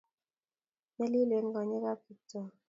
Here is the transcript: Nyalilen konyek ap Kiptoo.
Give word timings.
Nyalilen 0.95 1.45
konyek 1.53 1.85
ap 1.91 1.99
Kiptoo. 2.05 2.47